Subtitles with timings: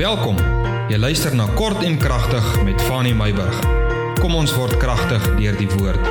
[0.00, 0.38] Welkom.
[0.88, 3.58] Jy luister na Kort en Kragtig met Fanny Meyburg.
[4.16, 6.06] Kom ons word kragtig deur die woord.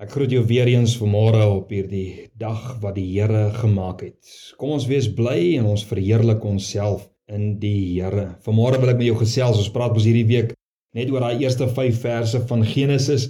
[0.00, 4.16] Ek groet jou weer eens vanmôre op hierdie dag wat die Here gemaak het.
[4.56, 8.30] Kom ons wees bly en ons verheerlik onsself in die Here.
[8.48, 9.60] Vanmôre wil ek met jou gesels.
[9.60, 10.56] Ons praat mos hierdie week
[10.96, 13.28] net oor daai eerste 5 verse van Genesis.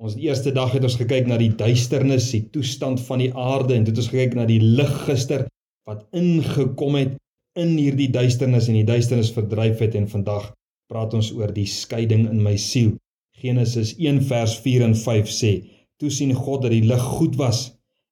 [0.00, 3.84] Ons eerste dag het ons gekyk na die duisternis, die toestand van die aarde en
[3.84, 5.50] toe het ons gekyk na die lig gister
[5.84, 7.19] wat ingekom het
[7.58, 10.52] in hierdie duisternis en die duisternis verdryf het en vandag
[10.90, 12.92] praat ons oor die skeiding in my siel.
[13.40, 15.52] Genesis 1 vers 4 en 5 sê:
[15.98, 17.70] Toe sien God dat die lig goed was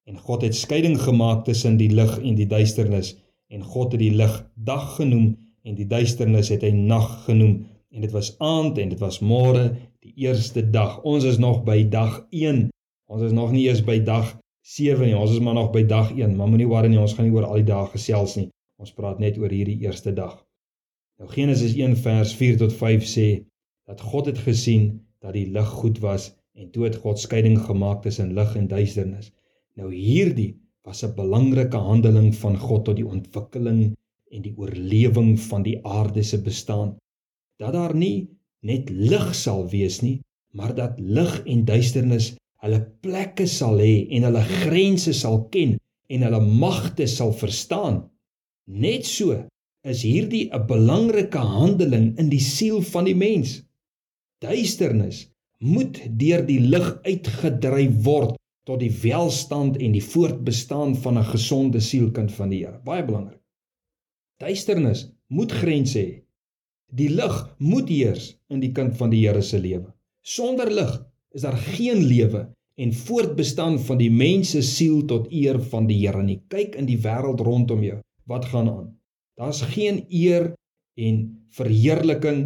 [0.09, 3.15] en God het skeiding gemaak tussen die lig en die duisternis
[3.53, 5.31] en God het die lig dag genoem
[5.63, 7.55] en die duisternis het hy nag genoem
[7.93, 9.69] en dit was aand en dit was môre
[10.03, 10.99] die eerste dag.
[11.03, 12.67] Ons is nog by dag 1.
[13.09, 14.35] Ons is nog nie eers by dag
[14.65, 15.17] 7 nie.
[15.17, 16.35] Ons is maar nog by dag 1.
[16.37, 18.49] Maar moenie worry nie, ons gaan nie oor al die dae gesels nie.
[18.79, 20.35] Ons praat net oor hierdie eerste dag.
[21.19, 23.27] Nou Genesis 1 vers 4 tot 5 sê
[23.91, 24.85] dat God het gesien
[25.19, 29.33] dat die lig goed was en toe het God skeiding gemaak tussen lig en duisternis.
[29.75, 30.53] Nou hierdie
[30.87, 33.81] was 'n belangrike handeling van God tot die ontwikkeling
[34.31, 36.95] en die oorlewing van die aarde se bestaan.
[37.59, 38.29] Dat daar nie
[38.61, 40.21] net lig sal wees nie,
[40.55, 45.75] maar dat lig en duisternis hulle plekke sal hê en hulle grense sal ken
[46.07, 48.09] en hulle magte sal verstaan.
[48.69, 49.33] Net so
[49.81, 53.63] is hierdie 'n belangrike handeling in die siel van die mens.
[54.45, 55.23] Duisternis
[55.57, 58.35] moet deur die lig uitgedryf word
[58.69, 62.79] tot die welstand en die voortbestaan van 'n gesonde sielkind van die Here.
[62.85, 63.41] Baie belangrik.
[64.37, 66.21] Duisternis moet grense hê.
[66.93, 69.93] Die lig moet heers in die kind van die Here se lewe.
[70.21, 70.93] Sonder lig
[71.31, 76.05] is daar geen lewe en voortbestaan van die mens se siel tot eer van die
[76.05, 76.41] Here nie.
[76.47, 77.99] Kyk in die wêreld rondom jou
[78.29, 78.87] wat gaan aan?
[79.39, 80.53] Daar's geen eer
[80.99, 82.41] en verheerliking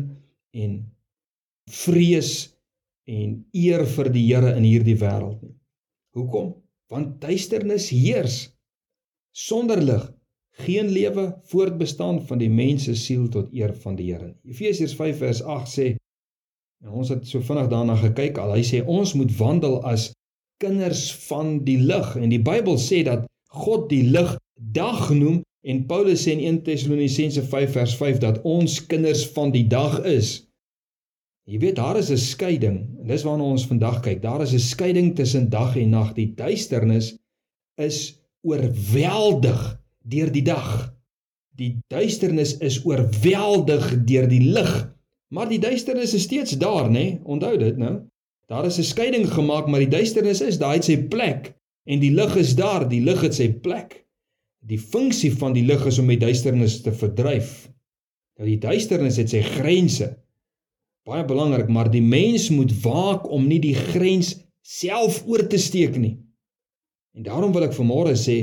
[0.56, 0.76] en
[1.72, 2.34] vrees
[3.10, 5.56] en eer vir die Here in hierdie wêreld nie.
[6.16, 6.54] Hoekom?
[6.92, 8.38] Want duisternis heers.
[9.36, 10.06] Sonder lig
[10.64, 14.36] geen lewe voortbestaan van die mens se siel tot eer van die Here.
[14.46, 15.88] Efesiërs 5 vers 8 sê
[16.84, 20.12] en ons het so vinnig daarna gekyk al hy sê ons moet wandel as
[20.64, 23.26] kinders van die lig en die Bybel sê dat
[23.64, 24.36] God die lig
[24.76, 29.52] dag noem En Paulus sê in 1 Tessalonisense 5 vers 5 dat ons kinders van
[29.52, 30.42] die dag is.
[31.48, 34.22] Jy weet daar is 'n skeiding en dis waarna ons vandag kyk.
[34.22, 36.14] Daar is 'n skeiding tussen dag en nag.
[36.14, 37.18] Die duisternis
[37.76, 40.96] is oorweldig deur die dag.
[41.56, 44.94] Die duisternis is oorweldig deur die lig.
[45.28, 46.92] Maar die duisternis is steeds daar, nê?
[46.92, 47.20] Nee?
[47.24, 48.02] Onthou dit nou.
[48.48, 51.54] Daar is 'n skeiding gemaak, maar die duisternis is daar, dit sy plek
[51.84, 54.03] en die lig is daar, die lig het sy plek.
[54.64, 57.68] Die funksie van die lig is om die duisternis te verdryf.
[58.40, 60.14] Nou die duisternis het sy grense.
[61.04, 65.98] Baie belangrik, maar die mens moet waak om nie die grens self oor te steek
[66.00, 66.16] nie.
[67.14, 68.38] En daarom wil ek vanmôre sê,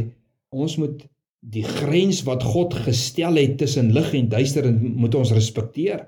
[0.52, 1.06] ons moet
[1.40, 6.04] die grens wat God gestel het tussen lig en duisternis moet ons respekteer.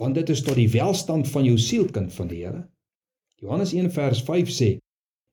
[0.00, 2.64] Want dit is tot die welstand van jou sielkind van die Here.
[3.40, 4.70] Johannes 1 vers 5 sê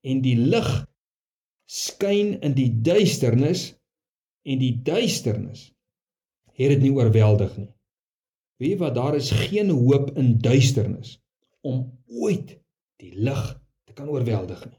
[0.06, 0.68] en die lig
[1.68, 3.72] skyn in die duisternis
[4.42, 5.68] en die duisternis
[6.58, 7.70] het dit nie oorweldig nie.
[8.58, 11.18] Weet jy wat daar is geen hoop in duisternis
[11.62, 12.56] om ooit
[13.02, 13.42] die lig
[13.86, 14.78] te kan oorweldig nie.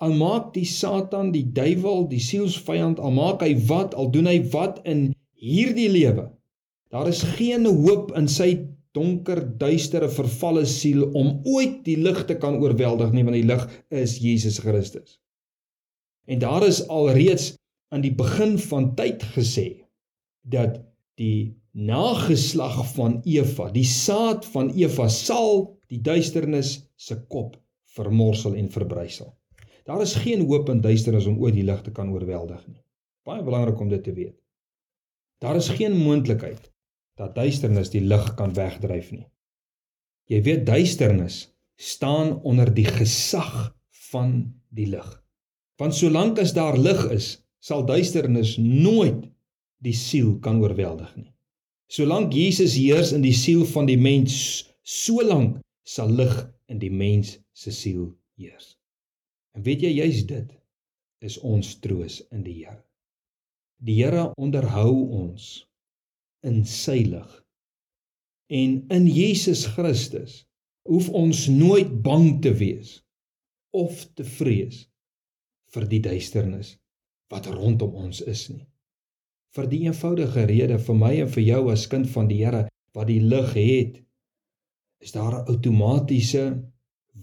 [0.00, 4.38] Al maak die Satan, die duiwel, die sielsvyand, al maak hy wat, al doen hy
[4.54, 6.30] wat in hierdie lewe.
[6.90, 8.54] Daar is geen hoop in sy
[8.96, 13.66] donker, duistere, vervalle siel om ooit die lig te kan oorweldig nie, want die lig
[13.92, 15.18] is Jesus Christus.
[16.30, 17.52] En daar is alreeds
[17.90, 19.68] aan die begin van tyd gesê
[20.46, 20.78] dat
[21.20, 27.56] die nageslag van Eva, die saad van Eva sal die duisternis se kop
[27.94, 29.32] vermorsel en verbrysel.
[29.84, 32.82] Daar is geen hoop in duisternis om ooit die lig te kan oorweldig nie.
[33.26, 34.36] Baie belangrik om dit te weet.
[35.42, 36.70] Daar is geen moontlikheid
[37.18, 39.26] dat duisternis die lig kan wegdryf nie.
[40.30, 41.42] Jy weet duisternis
[41.80, 43.74] staan onder die gesag
[44.10, 44.34] van
[44.68, 45.08] die lig.
[45.80, 47.28] Want solank as daar lig is,
[47.60, 49.26] sal duisternis nooit
[49.84, 51.30] die siel kan oorweldig nie.
[51.90, 54.34] Solank Jesus heers in die siel van die mens,
[54.86, 56.34] solank sal lig
[56.70, 58.76] in die mens se siel heers.
[59.56, 60.52] En weet jy juist dit
[61.26, 62.78] is ons troos in die Here.
[63.84, 65.64] Die Here onderhou ons
[66.46, 67.32] in sy lig.
[68.50, 70.44] En in Jesus Christus
[70.88, 73.00] hoef ons nooit bang te wees
[73.76, 74.84] of te vrees
[75.74, 76.76] vir die duisternis
[77.30, 78.66] wat rondom ons is nie.
[79.56, 83.08] vir die eenvoudige rede vir my en vir jou as kind van die Here wat
[83.08, 83.96] die lig het,
[85.02, 86.44] is daar 'n outomatiese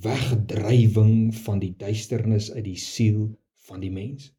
[0.03, 3.29] wegdrywing van die duisternis uit die siel
[3.69, 4.31] van die mens.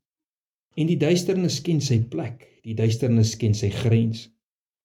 [0.77, 4.29] En die duisternis ken sy plek, die duisternis ken sy grens.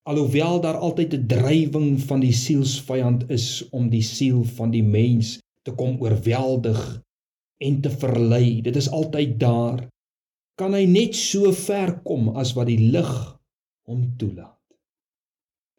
[0.07, 5.39] Alhoewel daar altyd 'n drywing van die sielsvyand is om die siel van die mens
[5.63, 7.01] te kom oorweldig
[7.57, 9.89] en te verlei, dit is altyd daar
[10.59, 13.13] kan hy net so ver kom as wat die lig
[13.89, 14.59] hom toelaat.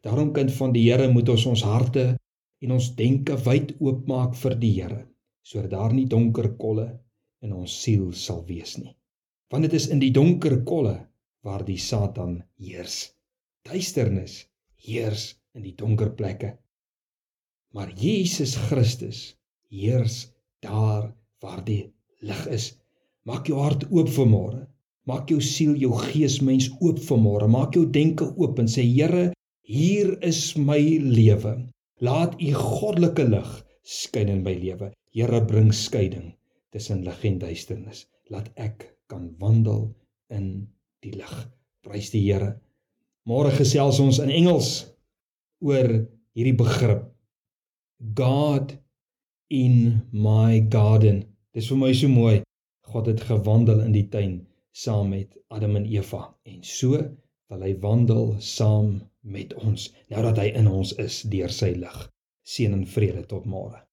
[0.05, 2.05] Daarom kind van die Here moet ons ons harte
[2.61, 5.01] en ons denke wyd oopmaak vir die Here,
[5.41, 6.89] sodat daar nie donker kolle
[7.41, 8.93] in ons siel sal wees nie.
[9.49, 10.97] Want dit is in die donker kolle
[11.45, 13.15] waar die Satan heers.
[13.65, 14.43] Duisternis
[14.85, 16.55] heers in die donker plekke.
[17.73, 19.35] Maar Jesus Christus
[19.69, 20.25] heers
[20.65, 21.11] daar
[21.41, 21.83] waar die
[22.21, 22.73] lig is.
[23.25, 24.59] Maak jou hart oop vir môre.
[25.09, 27.47] Maak jou siel, jou gees mens oop vir môre.
[27.49, 29.31] Maak jou denke oop en sê Here,
[29.65, 31.55] hier is my lewe.
[32.05, 33.49] Laat u goddelike lig
[33.81, 34.91] skyn in my lewe.
[35.15, 36.33] Here, bring skeiding
[36.73, 38.05] tussen lig en duisternis.
[38.29, 39.87] Laat ek kan wandel
[40.29, 40.67] in
[41.01, 41.35] die lig.
[41.85, 42.53] Prys die Here.
[43.25, 44.83] Môre gesels ons in Engels
[45.65, 45.89] oor
[46.37, 47.07] hierdie begrip.
[48.13, 48.75] God
[49.49, 51.23] in my garden.
[51.57, 52.43] Dis vir my so mooi.
[52.95, 54.35] God het gewandel in die tuin
[54.71, 56.95] saam met Adam en Eva en so
[57.51, 58.93] wil hy wandel saam
[59.35, 61.97] met ons nou dat hy in ons is deur sy lig.
[62.47, 63.84] Seën en vrede tot môre.